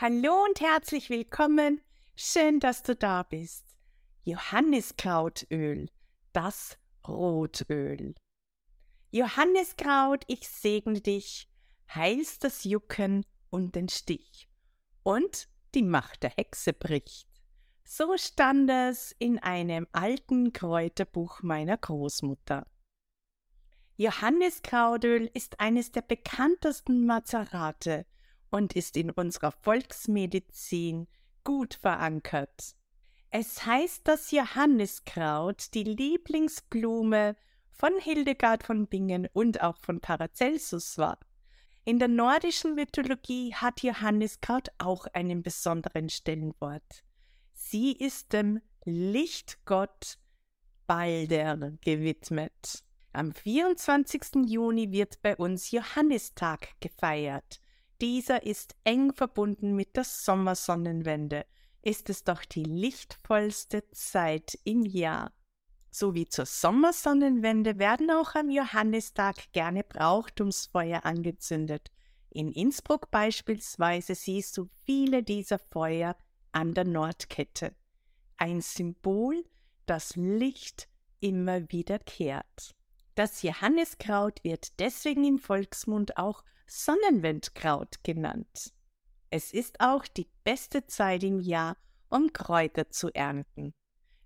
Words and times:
Hallo 0.00 0.44
und 0.44 0.60
herzlich 0.60 1.10
willkommen. 1.10 1.80
Schön, 2.14 2.60
dass 2.60 2.84
du 2.84 2.94
da 2.94 3.24
bist. 3.24 3.64
Johanniskrautöl, 4.22 5.88
das 6.32 6.78
Rotöl. 7.08 8.14
Johanniskraut, 9.10 10.22
ich 10.28 10.48
segne 10.48 11.00
dich, 11.00 11.50
heilst 11.92 12.44
das 12.44 12.62
Jucken 12.62 13.26
und 13.50 13.74
den 13.74 13.88
Stich 13.88 14.48
und 15.02 15.48
die 15.74 15.82
Macht 15.82 16.22
der 16.22 16.30
Hexe 16.30 16.72
bricht. 16.72 17.28
So 17.82 18.16
stand 18.16 18.70
es 18.70 19.10
in 19.18 19.40
einem 19.40 19.88
alten 19.90 20.52
Kräuterbuch 20.52 21.42
meiner 21.42 21.76
Großmutter. 21.76 22.68
Johanniskrautöl 23.96 25.28
ist 25.34 25.58
eines 25.58 25.90
der 25.90 26.02
bekanntesten 26.02 27.04
Mazerate 27.04 28.06
und 28.50 28.74
ist 28.74 28.96
in 28.96 29.10
unserer 29.10 29.52
Volksmedizin 29.52 31.06
gut 31.44 31.74
verankert. 31.74 32.74
Es 33.30 33.66
heißt, 33.66 34.08
dass 34.08 34.30
Johanniskraut 34.30 35.74
die 35.74 35.84
Lieblingsblume 35.84 37.36
von 37.70 37.92
Hildegard 38.00 38.64
von 38.64 38.86
Bingen 38.86 39.28
und 39.32 39.60
auch 39.62 39.76
von 39.76 40.00
Paracelsus 40.00 40.98
war. 40.98 41.18
In 41.84 41.98
der 41.98 42.08
nordischen 42.08 42.74
Mythologie 42.74 43.54
hat 43.54 43.82
Johanniskraut 43.82 44.68
auch 44.78 45.06
einen 45.12 45.42
besonderen 45.42 46.08
Stellenwort. 46.08 47.04
Sie 47.54 47.92
ist 47.92 48.32
dem 48.32 48.60
Lichtgott 48.84 50.18
Balder 50.86 51.72
gewidmet. 51.82 52.82
Am 53.12 53.32
24. 53.32 54.46
Juni 54.46 54.90
wird 54.90 55.20
bei 55.22 55.36
uns 55.36 55.70
Johannistag 55.70 56.68
gefeiert. 56.80 57.60
Dieser 58.00 58.44
ist 58.44 58.76
eng 58.84 59.12
verbunden 59.12 59.74
mit 59.74 59.96
der 59.96 60.04
Sommersonnenwende, 60.04 61.44
ist 61.82 62.10
es 62.10 62.22
doch 62.22 62.44
die 62.44 62.62
lichtvollste 62.62 63.90
Zeit 63.90 64.56
im 64.62 64.84
Jahr. 64.84 65.32
So 65.90 66.14
wie 66.14 66.28
zur 66.28 66.46
Sommersonnenwende 66.46 67.78
werden 67.78 68.10
auch 68.10 68.36
am 68.36 68.50
Johannistag 68.50 69.50
gerne 69.52 69.82
Brauchtumsfeuer 69.82 71.04
angezündet. 71.04 71.90
In 72.30 72.52
Innsbruck 72.52 73.10
beispielsweise 73.10 74.14
siehst 74.14 74.56
du 74.56 74.68
viele 74.84 75.24
dieser 75.24 75.58
Feuer 75.58 76.16
an 76.52 76.74
der 76.74 76.84
Nordkette. 76.84 77.74
Ein 78.36 78.60
Symbol, 78.60 79.44
das 79.86 80.14
Licht 80.14 80.88
immer 81.18 81.72
wiederkehrt. 81.72 82.76
Das 83.16 83.42
Johanniskraut 83.42 84.44
wird 84.44 84.78
deswegen 84.78 85.24
im 85.24 85.38
Volksmund 85.38 86.16
auch 86.16 86.44
Sonnenwendkraut 86.68 88.04
genannt. 88.04 88.72
Es 89.30 89.52
ist 89.52 89.80
auch 89.80 90.06
die 90.06 90.28
beste 90.44 90.86
Zeit 90.86 91.22
im 91.22 91.40
Jahr, 91.40 91.76
um 92.08 92.32
Kräuter 92.32 92.90
zu 92.90 93.08
ernten. 93.12 93.74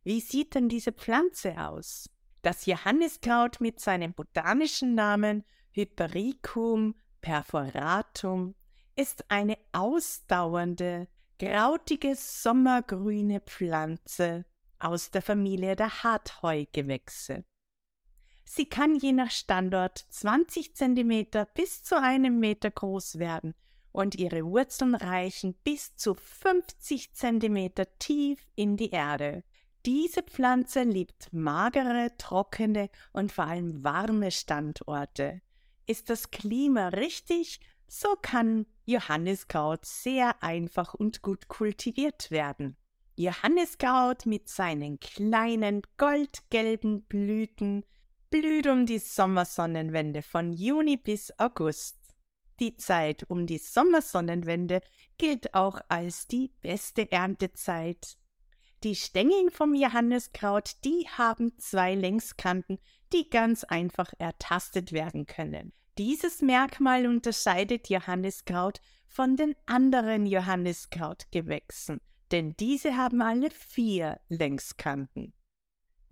Wie 0.05 0.21
sieht 0.21 0.55
denn 0.55 0.69
diese 0.69 0.93
Pflanze 0.93 1.57
aus? 1.59 2.11
Das 2.43 2.67
Johanniskraut 2.67 3.61
mit 3.61 3.81
seinem 3.81 4.13
botanischen 4.13 4.95
Namen 4.95 5.45
Hypericum 5.70 6.97
perforatum 7.20 8.55
ist 8.97 9.25
eine 9.31 9.57
ausdauernde, 9.73 11.09
krautige 11.39 12.15
sommergrüne 12.17 13.41
Pflanze 13.41 14.45
aus 14.79 15.11
der 15.11 15.23
Familie 15.23 15.77
der 15.77 16.03
Hartheugewächse. 16.03 17.45
Sie 18.55 18.67
kann 18.67 18.97
je 18.97 19.12
nach 19.12 19.31
Standort 19.31 20.05
20 20.11 20.75
cm 20.75 21.27
bis 21.55 21.83
zu 21.84 21.98
einem 21.98 22.39
Meter 22.39 22.70
groß 22.70 23.19
werden 23.19 23.55
und 23.92 24.14
ihre 24.17 24.45
Wurzeln 24.45 24.95
reichen 24.95 25.55
bis 25.64 25.97
zu 25.97 26.14
50 26.14 27.14
cm 27.14 27.70
tief 27.98 28.47
in 28.55 28.77
die 28.77 28.91
Erde. 28.91 29.42
Diese 29.86 30.23
Pflanze 30.23 30.83
liebt 30.83 31.33
magere, 31.33 32.11
trockene 32.18 32.90
und 33.14 33.33
vor 33.33 33.45
allem 33.46 33.83
warme 33.85 34.30
Standorte. 34.30 35.40
Ist 35.86 36.11
das 36.11 36.30
Klima 36.30 36.89
richtig, 36.89 37.58
so 37.89 38.17
kann 38.20 38.67
Johanniskraut 38.84 39.86
sehr 39.86 40.42
einfach 40.42 40.92
und 40.92 41.23
gut 41.23 41.48
kultiviert 41.48 42.30
werden. 42.30 42.77
Johanniskraut 43.17 44.27
mit 44.27 44.51
seinen 44.51 45.01
kleinen 45.01 45.80
goldgelben 45.96 47.05
Blüten 47.05 47.86
blüht 48.33 48.67
um 48.67 48.87
die 48.87 48.98
Sommersonnenwende 48.98 50.23
von 50.23 50.55
Juni 50.55 50.97
bis 50.97 51.39
August. 51.39 51.98
Die 52.61 52.77
Zeit 52.79 53.29
um 53.29 53.47
die 53.47 53.59
Sommersonnenwende 53.59 54.81
gilt 55.19 55.53
auch 55.53 55.79
als 55.89 56.27
die 56.29 56.51
beste 56.63 57.13
Erntezeit. 57.13 58.17
Die 58.85 58.97
Stängel 58.97 59.51
vom 59.51 59.75
Johanniskraut, 59.75 60.77
die 60.83 61.07
haben 61.17 61.59
zwei 61.59 61.95
Längskanten, 61.95 62.79
die 63.13 63.29
ganz 63.29 63.65
einfach 63.65 64.11
ertastet 64.19 64.93
werden 64.93 65.27
können. 65.27 65.75
Dieses 65.99 66.41
Merkmal 66.41 67.07
unterscheidet 67.07 67.91
Johanniskraut 67.91 68.81
von 69.07 69.37
den 69.37 69.55
anderen 69.67 70.25
Johanniskrautgewächsen, 70.25 72.01
denn 72.31 72.57
diese 72.57 72.97
haben 72.97 73.20
alle 73.20 73.51
vier 73.51 74.20
Längskanten. 74.29 75.35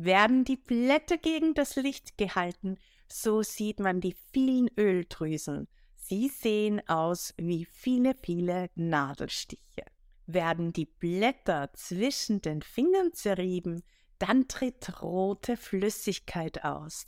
Werden 0.02 0.44
die 0.44 0.56
Blätter 0.56 1.18
gegen 1.18 1.52
das 1.52 1.76
Licht 1.76 2.16
gehalten, 2.16 2.78
so 3.06 3.42
sieht 3.42 3.80
man 3.80 4.00
die 4.00 4.16
vielen 4.32 4.70
Öldrüsen. 4.78 5.68
Sie 5.94 6.28
sehen 6.28 6.80
aus 6.88 7.34
wie 7.36 7.66
viele, 7.66 8.14
viele 8.22 8.70
Nadelstiche. 8.74 9.84
Werden 10.24 10.72
die 10.72 10.86
Blätter 10.86 11.70
zwischen 11.74 12.40
den 12.40 12.62
Fingern 12.62 13.12
zerrieben, 13.12 13.82
dann 14.18 14.48
tritt 14.48 15.02
rote 15.02 15.58
Flüssigkeit 15.58 16.64
aus. 16.64 17.04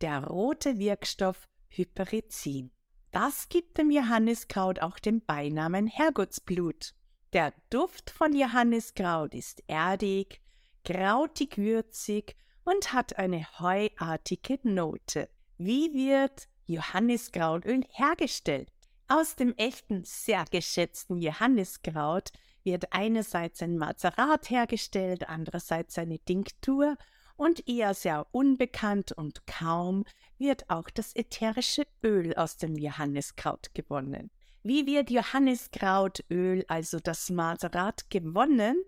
Der 0.00 0.24
rote 0.24 0.78
Wirkstoff 0.78 1.46
Hyperizin. 1.68 2.72
Das 3.12 3.48
gibt 3.48 3.78
dem 3.78 3.92
Johanniskraut 3.92 4.80
auch 4.80 4.98
den 4.98 5.24
Beinamen 5.24 5.86
Herrgottsblut. 5.86 6.92
Der 7.32 7.52
Duft 7.70 8.10
von 8.10 8.34
Johanniskraut 8.34 9.32
ist 9.32 9.62
erdig, 9.68 10.40
krautig 10.86 11.58
würzig 11.58 12.36
und 12.64 12.92
hat 12.92 13.18
eine 13.18 13.46
heuartige 13.58 14.58
Note. 14.62 15.28
Wie 15.58 15.92
wird 15.92 16.48
Johanniskrautöl 16.66 17.84
hergestellt? 17.90 18.70
Aus 19.08 19.36
dem 19.36 19.54
echten, 19.56 20.04
sehr 20.04 20.44
geschätzten 20.50 21.18
Johanniskraut 21.18 22.30
wird 22.62 22.92
einerseits 22.92 23.62
ein 23.62 23.76
Mazerat 23.78 24.48
hergestellt, 24.50 25.28
andererseits 25.28 25.98
eine 25.98 26.18
Tinktur 26.20 26.96
und 27.36 27.68
eher 27.68 27.94
sehr 27.94 28.26
unbekannt 28.30 29.12
und 29.12 29.46
kaum 29.46 30.04
wird 30.38 30.70
auch 30.70 30.88
das 30.90 31.14
ätherische 31.14 31.86
Öl 32.02 32.34
aus 32.34 32.56
dem 32.56 32.76
Johanniskraut 32.76 33.74
gewonnen. 33.74 34.30
Wie 34.62 34.86
wird 34.86 35.10
Johanniskrautöl, 35.10 36.64
also 36.68 36.98
das 37.00 37.30
Mazerat, 37.30 38.08
gewonnen? 38.10 38.82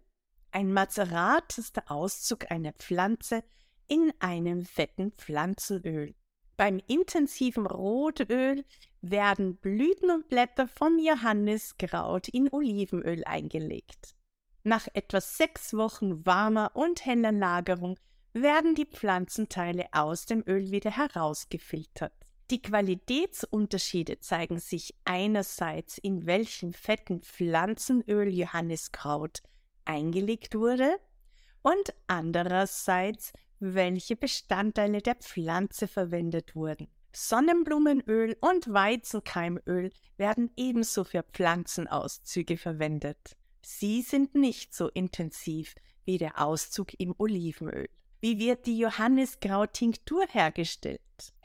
Ein 0.51 0.73
Mazerat 0.73 1.59
ist 1.59 1.77
der 1.77 1.91
Auszug 1.91 2.51
einer 2.51 2.73
Pflanze 2.73 3.45
in 3.87 4.13
einem 4.19 4.65
fetten 4.65 5.13
Pflanzenöl. 5.13 6.15
Beim 6.57 6.81
intensiven 6.87 7.67
Rotöl 7.67 8.65
werden 9.01 9.57
Blüten 9.57 10.11
und 10.11 10.29
Blätter 10.29 10.67
vom 10.67 10.99
Johanniskraut 10.99 12.29
in 12.29 12.49
Olivenöl 12.51 13.25
eingelegt. 13.25 14.15
Nach 14.65 14.89
etwa 14.93 15.21
sechs 15.21 15.75
Wochen 15.75 16.27
warmer 16.27 16.73
und 16.75 17.05
heller 17.05 17.33
Lagerung 17.33 17.99
werden 18.33 18.75
die 18.75 18.87
Pflanzenteile 18.87 19.87
aus 19.93 20.27
dem 20.27 20.43
Öl 20.47 20.71
wieder 20.71 20.91
herausgefiltert. 20.91 22.13
Die 22.51 22.63
Qualitätsunterschiede 22.63 24.21
zeigen 24.21 24.59
sich 24.59 24.95
einerseits, 25.05 25.99
in 25.99 26.27
welchem 26.27 26.73
fetten 26.73 27.21
Pflanzenöl 27.23 28.29
Johanniskraut 28.29 29.43
eingelegt 29.89 30.55
wurde 30.55 31.01
und 31.63 31.95
andererseits, 32.07 33.33
welche 33.59 34.15
Bestandteile 34.15 35.03
der 35.03 35.17
Pflanze 35.17 35.89
verwendet 35.89 36.55
wurden. 36.55 36.89
Sonnenblumenöl 37.13 38.37
und 38.41 38.73
Weizenkeimöl 38.73 39.91
werden 40.17 40.51
ebenso 40.57 41.05
für 41.05 41.23
Pflanzenauszüge 41.23 42.57
verwendet. 42.57 43.37
Sie 43.63 44.03
sind 44.03 44.35
nicht 44.35 44.75
so 44.75 44.89
intensiv 44.89 45.75
wie 46.05 46.19
der 46.19 46.41
Auszug 46.41 46.93
im 46.99 47.15
Olivenöl. 47.19 47.89
Wie 48.21 48.39
wird 48.39 48.67
die 48.67 48.79
Johanniskraut-Tinktur 48.79 50.27
hergestellt? 50.29 51.01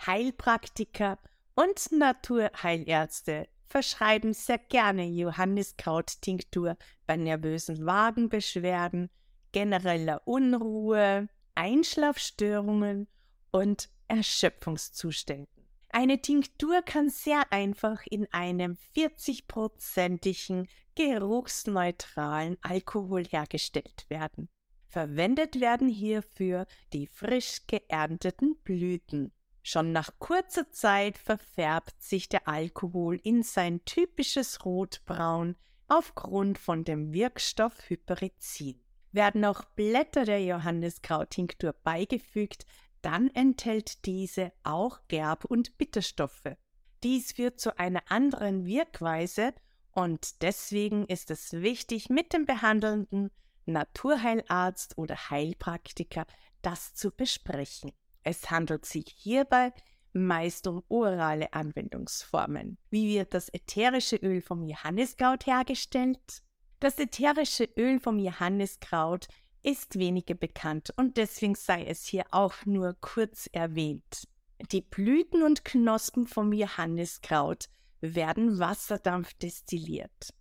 Heilpraktiker 0.06 1.18
und 1.56 1.92
Naturheilärzte 1.92 3.48
verschreiben 3.74 4.34
sehr 4.34 4.60
gerne 4.60 5.04
Johanniskraut-Tinktur 5.08 6.78
bei 7.08 7.18
nervösen 7.18 7.84
Wagenbeschwerden, 7.88 9.10
genereller 9.52 10.22
Unruhe, 10.28 11.28
Einschlafstörungen 11.56 13.08
und 13.50 13.90
Erschöpfungszuständen. 14.08 15.66
Eine 15.90 16.22
Tinktur 16.22 16.84
kann 16.84 17.10
sehr 17.10 17.52
einfach 17.52 18.06
in 18.06 18.32
einem 18.32 18.78
40-prozentigen 18.96 20.68
geruchsneutralen 20.94 22.58
Alkohol 22.62 23.26
hergestellt 23.26 24.06
werden. 24.08 24.50
Verwendet 24.86 25.60
werden 25.60 25.90
hierfür 25.90 26.68
die 26.94 27.08
frisch 27.08 27.66
geernteten 27.66 28.56
Blüten. 28.64 29.32
Schon 29.66 29.94
nach 29.94 30.10
kurzer 30.20 30.70
Zeit 30.72 31.18
verfärbt 31.18 32.04
sich 32.04 32.28
der 32.28 32.50
Alkohol 32.50 33.20
in 33.24 33.44
sein 33.44 33.84
typisches 33.86 34.66
Rotbraun 34.66 35.56
aufgrund 35.88 36.58
von 36.58 36.84
dem 36.84 37.14
Wirkstoff 37.14 37.90
Hyperizin. 37.90 38.80
Werden 39.14 39.46
auch 39.46 39.64
Blätter 39.64 40.26
der 40.26 40.44
Johanniskraut-Tinktur 40.44 41.74
beigefügt, 41.84 42.66
dann 43.02 43.30
enthält 43.30 44.06
diese 44.06 44.52
auch 44.64 45.00
Gerb- 45.08 45.46
und 45.46 45.78
Bitterstoffe. 45.78 46.58
Dies 47.04 47.32
führt 47.32 47.60
zu 47.60 47.78
einer 47.80 48.04
anderen 48.10 48.66
Wirkweise 48.66 49.54
und 49.92 50.42
deswegen 50.42 51.06
ist 51.06 51.32
es 51.32 51.54
wichtig, 51.54 52.10
mit 52.10 52.34
dem 52.34 52.46
behandelnden 52.46 53.32
Naturheilarzt 53.66 54.98
oder 54.98 55.30
Heilpraktiker 55.30 56.26
das 56.62 56.94
zu 56.96 57.12
besprechen. 57.12 57.92
Es 58.24 58.50
handelt 58.50 58.86
sich 58.86 59.06
hierbei 59.16 59.74
meist 60.14 60.68
um 60.68 60.84
orale 60.90 61.52
Anwendungsformen. 61.54 62.78
Wie 62.90 63.16
wird 63.16 63.34
das 63.34 63.50
ätherische 63.50 64.16
Öl 64.18 64.42
vom 64.42 64.64
Johanniskraut 64.64 65.46
hergestellt? 65.46 66.44
Das 66.80 67.00
ätherische 67.00 67.68
Öl 67.78 68.00
vom 68.00 68.20
Johanniskraut 68.20 69.28
ist 69.64 69.98
weniger 69.98 70.36
bekannt 70.36 70.94
und 70.98 71.18
deswegen 71.18 71.56
sei 71.56 71.86
es 71.86 72.06
hier 72.06 72.26
auch 72.32 72.66
nur 72.66 72.96
kurz 73.00 73.50
erwähnt. 73.52 74.28
Die 74.72 74.82
Blüten 74.82 75.42
und 75.42 75.66
Knospen 75.66 76.28
vom 76.28 76.54
Johanniskraut 76.54 77.70
werden 78.02 78.60
Wasserdampf 78.60 79.34
destilliert. 79.36 80.34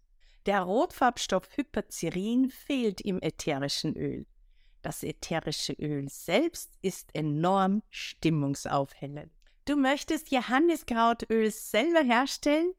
Der 0.46 0.62
Rotfarbstoff 0.62 1.48
Hyperzirin 1.56 2.50
fehlt 2.50 3.00
im 3.00 3.22
ätherischen 3.22 3.96
Öl. 3.96 4.26
Das 4.82 5.02
ätherische 5.02 5.72
Öl 5.74 6.08
selbst 6.08 6.76
ist 6.82 7.14
enorm 7.14 7.82
stimmungsaufhellend. 7.90 9.32
Du 9.64 9.76
möchtest 9.76 10.32
Johanniskrautöl 10.32 11.50
selber 11.52 12.02
herstellen? 12.02 12.72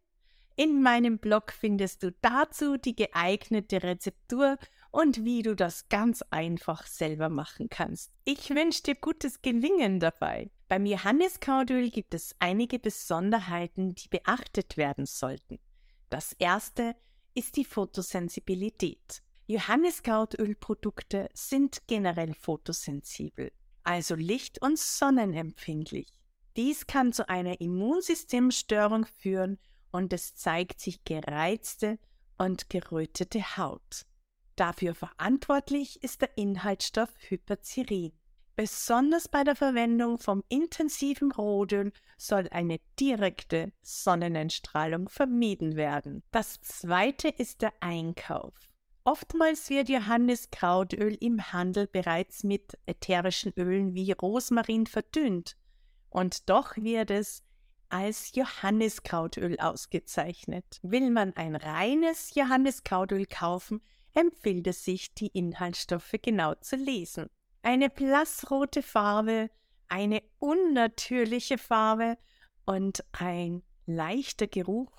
In 0.56 0.84
meinem 0.84 1.18
Blog 1.18 1.52
findest 1.52 2.04
du 2.04 2.12
dazu 2.22 2.78
die 2.78 2.96
geeignete 2.96 3.82
Rezeptur 3.82 4.58
und 4.92 5.24
wie 5.24 5.42
du 5.42 5.56
das 5.56 5.90
ganz 5.90 6.22
einfach 6.30 6.86
selber 6.86 7.30
machen 7.30 7.70
kannst. 7.70 8.12
Ich 8.26 8.52
wünsche 8.52 8.84
dir 8.84 8.96
gutes 8.96 9.42
Gelingen 9.42 10.00
dabei. 10.00 10.52
Beim 10.68 10.86
Johanniskrautöl 10.86 11.90
gibt 11.90 12.14
es 12.14 12.36
einige 12.38 12.78
Besonderheiten, 12.78 13.96
die 13.96 14.10
beachtet 14.10 14.78
werden 14.78 15.08
sollten. 15.08 15.60
Das 16.12 16.34
erste 16.34 16.96
ist 17.34 17.58
die 17.58 17.66
Photosensibilität. 17.66 19.24
Johanniskrautölprodukte 19.54 21.30
sind 21.36 21.86
generell 21.86 22.34
photosensibel, 22.34 23.52
also 23.84 24.16
licht- 24.16 24.60
und 24.64 24.80
sonnenempfindlich. 24.80 26.08
Dies 26.58 26.88
kann 26.88 27.14
zu 27.14 27.30
einer 27.30 27.62
Immunsystemstörung 27.62 29.06
führen 29.06 29.60
und 29.92 30.12
es 30.12 30.34
zeigt 30.34 30.80
sich 30.80 31.04
gereizte 31.04 32.00
und 32.40 32.72
gerötete 32.72 33.58
Haut. 33.58 34.08
Dafür 34.56 34.96
verantwortlich 34.96 36.02
ist 36.02 36.22
der 36.22 36.36
Inhaltsstoff 36.36 37.12
Hyperzirin. 37.20 38.12
Besonders 38.56 39.28
bei 39.28 39.44
der 39.44 39.56
Verwendung 39.56 40.18
vom 40.18 40.44
intensiven 40.50 41.32
Rodeln 41.32 41.92
soll 42.18 42.48
eine 42.50 42.80
direkte 43.00 43.72
Sonnenentstrahlung 43.84 45.10
vermieden 45.10 45.76
werden. 45.76 46.24
Das 46.32 46.60
zweite 46.62 47.28
ist 47.30 47.62
der 47.62 47.74
Einkauf. 47.82 48.73
Oftmals 49.06 49.70
wird 49.70 49.90
Johanniskrautöl 49.90 51.18
im 51.20 51.52
Handel 51.52 51.88
bereits 51.88 52.44
mit 52.44 52.78
ätherischen 52.86 53.52
Ölen 53.58 53.94
wie 53.94 54.14
Rosmarin 54.14 54.88
verdünnt, 54.88 55.58
und 56.10 56.50
doch 56.50 56.78
wird 56.78 57.12
es 57.12 57.44
als 57.90 58.34
Johanniskrautöl 58.34 59.60
ausgezeichnet. 59.60 60.80
Will 60.84 61.10
man 61.12 61.36
ein 61.36 61.56
reines 61.56 62.34
Johanniskrautöl 62.34 63.26
kaufen, 63.26 63.82
empfiehlt 64.14 64.68
es 64.68 64.86
sich, 64.86 65.14
die 65.14 65.28
Inhaltsstoffe 65.28 66.16
genau 66.22 66.56
zu 66.56 66.76
lesen. 66.76 67.28
Eine 67.62 67.90
blassrote 67.90 68.84
Farbe, 68.84 69.50
eine 69.90 70.24
unnatürliche 70.40 71.58
Farbe 71.58 72.18
und 72.66 73.04
ein 73.12 73.64
leichter 73.86 74.48
Geruch 74.48 74.92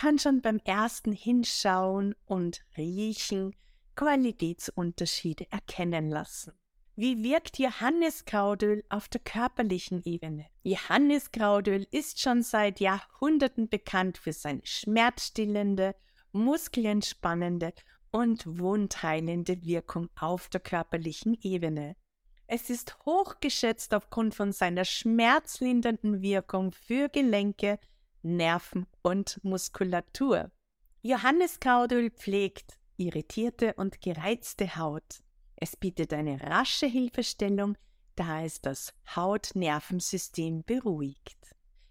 kann 0.00 0.18
schon 0.18 0.40
beim 0.40 0.60
ersten 0.64 1.12
Hinschauen 1.12 2.14
und 2.24 2.64
Riechen 2.78 3.54
Qualitätsunterschiede 3.96 5.46
erkennen 5.50 6.08
lassen. 6.08 6.54
Wie 6.96 7.22
wirkt 7.22 7.58
Johanniskrautöl 7.58 8.82
auf 8.88 9.08
der 9.08 9.20
körperlichen 9.20 10.02
Ebene? 10.02 10.46
Johanniskrautöl 10.62 11.86
ist 11.90 12.18
schon 12.18 12.42
seit 12.42 12.80
Jahrhunderten 12.80 13.68
bekannt 13.68 14.16
für 14.16 14.32
seine 14.32 14.62
schmerzstillende, 14.64 15.94
muskelentspannende 16.32 17.74
und 18.10 18.58
wundheilende 18.58 19.62
Wirkung 19.66 20.08
auf 20.18 20.48
der 20.48 20.60
körperlichen 20.60 21.36
Ebene. 21.42 21.94
Es 22.46 22.70
ist 22.70 22.96
hochgeschätzt 23.04 23.92
aufgrund 23.92 24.34
von 24.34 24.52
seiner 24.52 24.86
schmerzlindernden 24.86 26.22
Wirkung 26.22 26.72
für 26.72 27.10
Gelenke, 27.10 27.78
Nerven 28.22 28.86
und 29.02 29.40
Muskulatur. 29.42 30.50
Johanniskrautöl 31.02 32.10
pflegt 32.10 32.78
irritierte 32.96 33.74
und 33.74 34.00
gereizte 34.00 34.76
Haut. 34.76 35.22
Es 35.56 35.76
bietet 35.76 36.12
eine 36.12 36.40
rasche 36.40 36.86
Hilfestellung, 36.86 37.76
da 38.16 38.44
es 38.44 38.60
das 38.60 38.92
Haut-Nervensystem 39.16 40.62
beruhigt. 40.64 41.38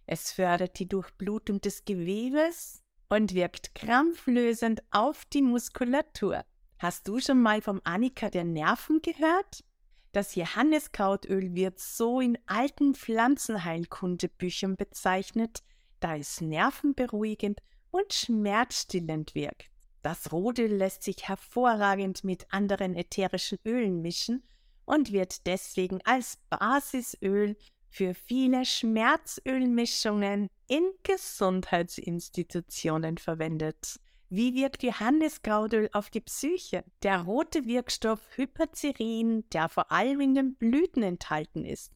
Es 0.06 0.31
fördert 0.31 0.80
die 0.80 0.88
Durchblutung 0.88 1.62
des 1.62 1.86
Gewebes 1.86 2.84
und 3.10 3.34
wirkt 3.34 3.76
krampflösend 3.76 4.84
auf 4.92 5.26
die 5.26 5.42
Muskulatur. 5.42 6.46
Hast 6.78 7.08
du 7.08 7.20
schon 7.20 7.42
mal 7.42 7.62
vom 7.62 7.81
Annika 7.84 8.30
der 8.30 8.44
Nerven 8.44 9.02
gehört? 9.02 9.64
Das 10.12 10.36
Johanniskrautöl 10.36 11.54
wird 11.54 11.80
so 11.80 12.20
in 12.20 12.38
alten 12.48 12.96
Pflanzenheilkundebüchern 12.96 14.76
bezeichnet, 14.76 15.64
da 16.00 16.16
es 16.16 16.42
nervenberuhigend 16.42 17.62
und 17.92 18.13
schmerzstillend 18.13 19.35
wirkt. 19.35 19.69
Das 20.02 20.31
Rodel 20.31 20.68
lässt 20.68 21.04
sich 21.04 21.28
hervorragend 21.28 22.23
mit 22.23 22.47
anderen 22.52 22.95
ätherischen 22.95 23.57
Ölen 23.66 24.02
mischen 24.02 24.44
und 24.85 25.12
wird 25.12 25.45
deswegen 25.45 26.00
als 26.06 26.38
Basisöl 26.50 27.57
für 27.90 28.14
viele 28.14 28.64
Schmerzölmischungen 28.66 30.47
in 30.68 30.83
Gesundheitsinstitutionen 31.04 33.18
verwendet. 33.18 34.00
Wie 34.30 34.54
wirkt 34.54 34.83
Johanniskrautöl 34.83 35.90
auf 35.92 36.09
die 36.12 36.21
Psyche? 36.21 36.85
Der 37.02 37.21
rote 37.21 37.66
Wirkstoff 37.66 38.21
Hyperzirin, 38.35 39.44
der 39.52 39.69
vor 39.69 39.92
allem 39.92 40.21
in 40.21 40.35
den 40.35 40.54
Blüten 40.56 41.02
enthalten 41.02 41.66
ist. 41.66 41.92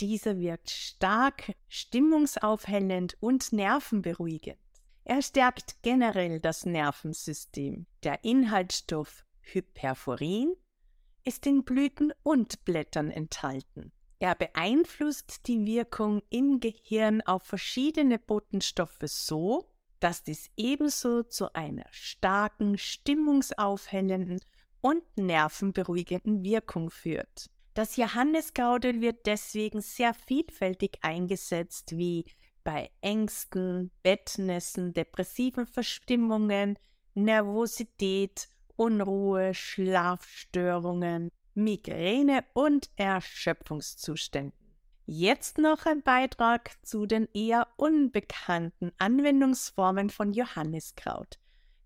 Dieser 0.00 0.38
wirkt 0.38 0.70
stark, 0.70 1.54
stimmungsaufhellend 1.68 3.16
und 3.20 3.52
nervenberuhigend. 3.52 4.58
Er 5.04 5.22
stärkt 5.22 5.82
generell 5.82 6.40
das 6.40 6.64
Nervensystem. 6.66 7.86
Der 8.02 8.24
Inhaltsstoff 8.24 9.24
Hyperforin 9.40 10.54
ist 11.24 11.46
in 11.46 11.64
Blüten 11.64 12.12
und 12.22 12.64
Blättern 12.64 13.10
enthalten. 13.10 13.92
Er 14.18 14.34
beeinflusst 14.34 15.46
die 15.46 15.64
Wirkung 15.66 16.22
im 16.30 16.58
Gehirn 16.58 17.20
auf 17.22 17.42
verschiedene 17.42 18.18
Botenstoffe 18.18 19.02
so, 19.04 19.68
dass 20.00 20.22
dies 20.22 20.50
ebenso 20.56 21.22
zu 21.22 21.54
einer 21.54 21.86
starken, 21.90 22.78
stimmungsaufhellenden 22.78 24.40
und 24.80 25.02
nervenberuhigenden 25.16 26.42
Wirkung 26.42 26.90
führt. 26.90 27.50
Das 27.74 27.96
Johanniskraut 27.96 28.84
wird 28.84 29.26
deswegen 29.26 29.80
sehr 29.80 30.14
vielfältig 30.14 30.98
eingesetzt, 31.02 31.96
wie 31.96 32.24
bei 32.62 32.90
Ängsten, 33.00 33.90
Bettnässen, 34.04 34.92
depressiven 34.94 35.66
Verstimmungen, 35.66 36.78
Nervosität, 37.14 38.48
Unruhe, 38.76 39.54
Schlafstörungen, 39.54 41.30
Migräne 41.54 42.44
und 42.54 42.90
Erschöpfungszuständen. 42.96 44.58
Jetzt 45.06 45.58
noch 45.58 45.84
ein 45.84 46.02
Beitrag 46.02 46.70
zu 46.82 47.06
den 47.06 47.28
eher 47.34 47.68
unbekannten 47.76 48.92
Anwendungsformen 48.98 50.10
von 50.10 50.32
Johanniskraut. 50.32 51.38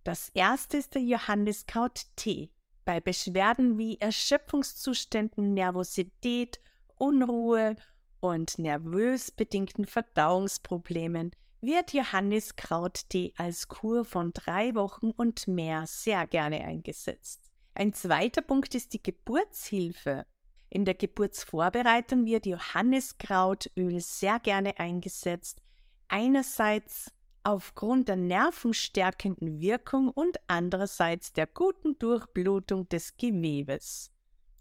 Das 0.04 0.28
erste 0.34 0.76
ist 0.76 0.94
der 0.94 1.02
Johanniskraut-Tee. 1.02 2.50
Bei 2.88 3.00
Beschwerden 3.00 3.76
wie 3.76 4.00
Erschöpfungszuständen, 4.00 5.52
Nervosität, 5.52 6.58
Unruhe 6.96 7.76
und 8.20 8.58
nervös 8.58 9.30
bedingten 9.30 9.84
Verdauungsproblemen 9.84 11.32
wird 11.60 11.92
Johanniskrauttee 11.92 13.34
als 13.36 13.68
Kur 13.68 14.06
von 14.06 14.32
drei 14.32 14.74
Wochen 14.74 15.10
und 15.10 15.46
mehr 15.48 15.84
sehr 15.86 16.26
gerne 16.26 16.64
eingesetzt. 16.64 17.50
Ein 17.74 17.92
zweiter 17.92 18.40
Punkt 18.40 18.74
ist 18.74 18.94
die 18.94 19.02
Geburtshilfe. 19.02 20.24
In 20.70 20.86
der 20.86 20.94
Geburtsvorbereitung 20.94 22.24
wird 22.24 22.46
Johanniskrautöl 22.46 24.00
sehr 24.00 24.40
gerne 24.40 24.78
eingesetzt. 24.78 25.60
Einerseits 26.08 27.12
aufgrund 27.48 28.08
der 28.08 28.16
nervenstärkenden 28.16 29.58
Wirkung 29.58 30.10
und 30.10 30.36
andererseits 30.48 31.32
der 31.32 31.46
guten 31.46 31.98
Durchblutung 31.98 32.86
des 32.90 33.16
Gewebes. 33.16 34.12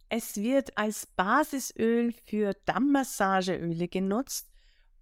Es 0.08 0.38
wird 0.38 0.78
als 0.78 1.06
Basisöl 1.06 2.14
für 2.14 2.54
Dammmassageöle 2.64 3.90
genutzt, 3.90 4.50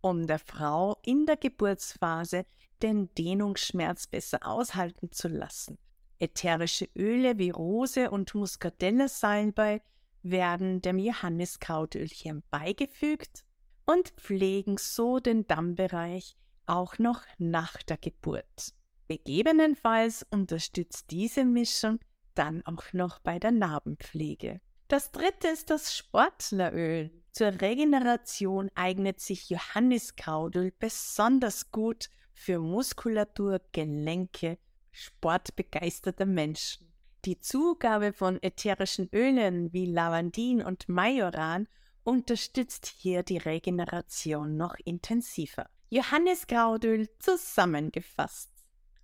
um 0.01 0.25
der 0.25 0.39
Frau 0.39 0.97
in 1.03 1.27
der 1.27 1.37
Geburtsphase 1.37 2.47
den 2.81 3.13
Dehnungsschmerz 3.13 4.07
besser 4.07 4.39
aushalten 4.41 5.11
zu 5.11 5.27
lassen. 5.27 5.77
Ätherische 6.17 6.89
Öle 6.95 7.37
wie 7.37 7.51
Rose 7.51 8.09
und 8.09 8.33
Muscatella 8.33 9.07
Salbei 9.07 9.83
werden 10.23 10.81
dem 10.81 10.97
Johanniskrautölchen 10.97 12.41
beigefügt 12.49 13.45
und 13.85 14.09
pflegen 14.17 14.79
so 14.79 15.19
den 15.19 15.45
Dammbereich 15.45 16.35
auch 16.67 16.99
noch 16.99 17.21
nach 17.37 17.81
der 17.83 17.97
Geburt. 17.97 18.73
Gegebenenfalls 19.07 20.25
unterstützt 20.29 21.11
diese 21.11 21.45
Mischung 21.45 21.99
dann 22.33 22.65
auch 22.65 22.91
noch 22.93 23.19
bei 23.19 23.39
der 23.39 23.51
Narbenpflege. 23.51 24.59
Das 24.87 25.11
dritte 25.11 25.47
ist 25.47 25.69
das 25.69 25.95
Sportleröl. 25.95 27.11
Zur 27.31 27.59
Regeneration 27.61 28.69
eignet 28.75 29.19
sich 29.19 29.49
Johanniskrautöl 29.49 30.71
besonders 30.77 31.71
gut 31.71 32.09
für 32.33 32.59
Muskulatur, 32.59 33.61
Gelenke, 33.71 34.57
sportbegeisterte 34.91 36.25
Menschen. 36.25 36.93
Die 37.25 37.39
Zugabe 37.39 38.13
von 38.13 38.41
ätherischen 38.43 39.09
Ölen 39.11 39.73
wie 39.73 39.87
Lavandin 39.87 40.61
und 40.61 40.87
Majoran 40.87 41.67
unterstützt 42.03 42.85
hier 42.85 43.23
die 43.23 43.39
Regeneration 43.39 44.55
noch 44.55 44.75
intensiver. 44.85 45.67
Johanniskrautöl 45.89 47.07
zusammengefasst. 47.19 48.51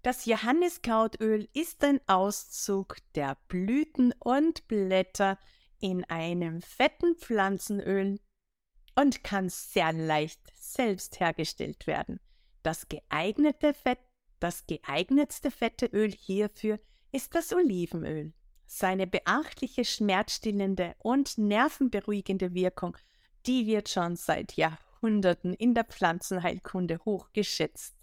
Das 0.02 0.26
Johanniskrautöl 0.26 1.48
ist 1.54 1.84
ein 1.84 2.02
Auszug 2.08 2.98
der 3.14 3.38
Blüten 3.48 4.14
und 4.20 4.68
Blätter 4.68 5.38
in 5.80 6.04
einem 6.06 6.62
fetten 6.62 7.16
Pflanzenöl 7.18 8.20
und 8.96 9.24
kann 9.24 9.50
sehr 9.50 9.94
leicht 9.94 10.42
selbst 10.56 11.20
hergestellt 11.20 11.86
werden. 11.86 12.20
Das 12.64 12.88
geeignete 12.88 13.74
Fett, 13.76 14.00
das 14.40 14.66
geeignetste 14.66 15.52
fette 15.52 15.86
Öl 15.86 16.12
hierfür 16.12 16.80
ist 17.12 17.36
das 17.36 17.54
Olivenöl. 17.54 18.34
Seine 18.66 19.06
beachtliche 19.06 19.86
schmerzstillende 19.86 20.96
und 21.00 21.38
nervenberuhigende 21.38 22.54
Wirkung, 22.54 22.98
die 23.46 23.68
wird 23.68 23.90
schon 23.90 24.16
seit 24.16 24.54
Jahrhunderten 24.54 24.91
in 25.04 25.74
der 25.74 25.86
Pflanzenheilkunde 25.86 27.00
hochgeschätzt. 27.06 27.96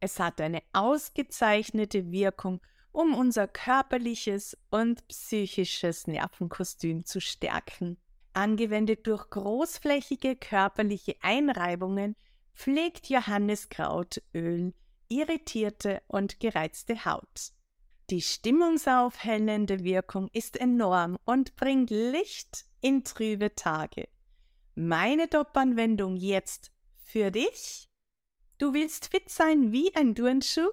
Es 0.00 0.18
hat 0.18 0.40
eine 0.40 0.62
ausgezeichnete 0.72 2.10
Wirkung 2.10 2.60
um 2.92 3.14
unser 3.14 3.48
körperliches 3.48 4.56
und 4.70 5.06
psychisches 5.08 6.06
Nervenkostüm 6.06 7.04
zu 7.04 7.20
stärken. 7.20 7.96
Angewendet 8.34 9.06
durch 9.06 9.28
großflächige 9.30 10.36
körperliche 10.36 11.16
Einreibungen 11.22 12.16
pflegt 12.54 13.08
Johanniskrautöl 13.08 14.74
irritierte 15.08 16.02
und 16.06 16.40
gereizte 16.40 17.04
Haut. 17.04 17.52
Die 18.10 18.22
stimmungsaufhellende 18.22 19.84
Wirkung 19.84 20.28
ist 20.32 20.58
enorm 20.58 21.18
und 21.24 21.54
bringt 21.56 21.90
Licht 21.90 22.64
in 22.80 23.04
trübe 23.04 23.54
Tage. 23.54 24.08
Meine 24.74 25.28
Top-Anwendung 25.28 26.16
jetzt 26.16 26.72
für 27.04 27.30
dich? 27.30 27.90
Du 28.56 28.72
willst 28.72 29.08
fit 29.08 29.28
sein 29.28 29.70
wie 29.70 29.94
ein 29.94 30.14
Turnschuh? 30.14 30.70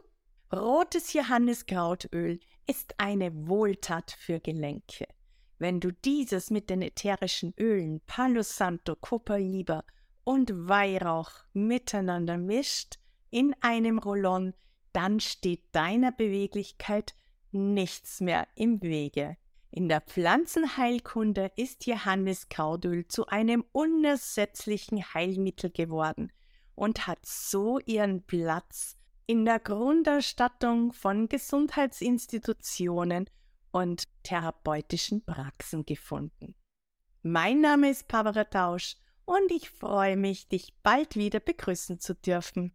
Rotes 0.53 1.11
Johanniskrautöl 1.11 2.39
ist 2.65 2.95
eine 2.97 3.47
Wohltat 3.49 4.15
für 4.17 4.39
Gelenke. 4.39 5.05
Wenn 5.57 5.81
du 5.81 5.91
dieses 5.91 6.49
mit 6.49 6.69
den 6.69 6.81
ätherischen 6.81 7.53
Ölen 7.59 7.99
Palo 8.07 8.41
Santo, 8.41 8.95
Copaiba 8.95 9.83
und 10.23 10.49
Weihrauch 10.69 11.31
miteinander 11.51 12.37
mischt 12.37 12.99
in 13.31 13.53
einem 13.59 13.99
Rollon, 13.99 14.53
dann 14.93 15.19
steht 15.19 15.63
deiner 15.73 16.13
Beweglichkeit 16.13 17.15
nichts 17.51 18.21
mehr 18.21 18.47
im 18.55 18.81
Wege. 18.81 19.35
In 19.71 19.87
der 19.87 20.01
Pflanzenheilkunde 20.01 21.51
ist 21.55 21.85
Johanniskrautöl 21.85 23.07
zu 23.07 23.27
einem 23.27 23.63
unersetzlichen 23.71 25.13
Heilmittel 25.13 25.69
geworden 25.69 26.31
und 26.73 27.05
hat 27.05 27.23
so 27.23 27.79
ihren 27.85 28.23
Platz 28.23 28.97
in 29.27 29.45
der 29.45 29.59
Grunderstattung 29.59 30.91
von 30.91 31.29
Gesundheitsinstitutionen 31.29 33.29
und 33.71 34.05
therapeutischen 34.23 35.23
Praxen 35.23 35.85
gefunden. 35.85 36.55
Mein 37.21 37.61
Name 37.61 37.91
ist 37.91 38.07
Barbara 38.07 38.45
Tausch 38.45 38.97
und 39.25 39.51
ich 39.51 39.69
freue 39.69 40.17
mich, 40.17 40.47
dich 40.47 40.73
bald 40.81 41.15
wieder 41.15 41.39
begrüßen 41.39 41.99
zu 41.99 42.15
dürfen. 42.15 42.73